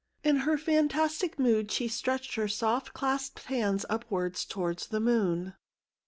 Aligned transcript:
In 0.23 0.37
her 0.37 0.57
fantastic 0.57 1.37
mood 1.37 1.69
she 1.71 1.87
stretched 1.87 2.33
her 2.33 2.47
soft, 2.47 2.91
clasped 2.91 3.37
hands 3.43 3.85
upwards 3.87 4.45
towards 4.45 4.87
the 4.87 4.99
moon. 4.99 5.53